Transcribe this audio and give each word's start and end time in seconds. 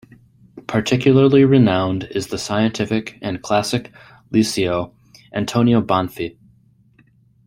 Particularly 0.65 1.45
renowned 1.45 2.05
is 2.05 2.25
the 2.29 2.39
Scientific 2.39 3.19
and 3.21 3.39
Classic 3.43 3.91
Liceo 4.33 4.95
"Antonio 5.31 5.79
Banfi". 5.79 6.37